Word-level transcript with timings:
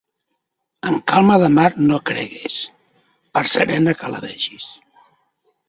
En 0.91 0.95
calma 1.11 1.35
de 1.43 1.49
mar 1.57 1.67
no 1.91 1.99
cregues 2.11 2.57
per 3.37 3.45
serena 3.53 3.97
que 4.03 4.13
la 4.17 4.25
vegis. 4.27 4.69